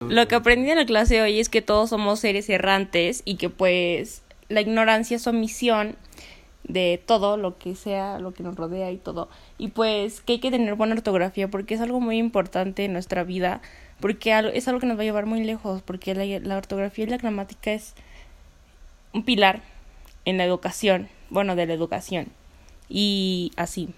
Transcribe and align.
Lo 0.00 0.28
que 0.28 0.34
aprendí 0.34 0.70
en 0.70 0.76
la 0.76 0.84
clase 0.84 1.14
de 1.14 1.22
hoy 1.22 1.40
es 1.40 1.48
que 1.48 1.62
todos 1.62 1.90
somos 1.90 2.20
seres 2.20 2.50
errantes 2.50 3.22
y 3.24 3.36
que 3.36 3.48
pues 3.48 4.22
la 4.48 4.60
ignorancia 4.60 5.16
es 5.16 5.26
omisión 5.26 5.96
de 6.64 7.02
todo 7.04 7.36
lo 7.36 7.58
que 7.58 7.74
sea, 7.74 8.18
lo 8.18 8.34
que 8.34 8.42
nos 8.42 8.56
rodea 8.56 8.90
y 8.92 8.98
todo. 8.98 9.28
Y 9.56 9.68
pues 9.68 10.20
que 10.20 10.34
hay 10.34 10.38
que 10.38 10.50
tener 10.50 10.74
buena 10.74 10.94
ortografía 10.94 11.48
porque 11.48 11.74
es 11.74 11.80
algo 11.80 12.00
muy 12.00 12.18
importante 12.18 12.84
en 12.84 12.92
nuestra 12.92 13.24
vida, 13.24 13.62
porque 13.98 14.38
es 14.52 14.68
algo 14.68 14.80
que 14.80 14.86
nos 14.86 14.98
va 14.98 15.02
a 15.02 15.06
llevar 15.06 15.26
muy 15.26 15.42
lejos, 15.42 15.82
porque 15.82 16.14
la, 16.14 16.24
la 16.40 16.56
ortografía 16.58 17.06
y 17.06 17.08
la 17.08 17.16
gramática 17.16 17.72
es 17.72 17.94
un 19.14 19.24
pilar 19.24 19.62
en 20.24 20.36
la 20.36 20.44
educación, 20.44 21.08
bueno, 21.30 21.56
de 21.56 21.66
la 21.66 21.72
educación. 21.72 22.28
Y 22.88 23.50
así. 23.56 23.94